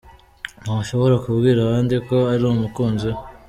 Ntashobora 0.63 1.15
kubwira 1.23 1.59
abandi 1.61 1.95
ko 2.07 2.17
uri 2.33 2.45
umukunzi 2.53 3.07
we. 3.13 3.19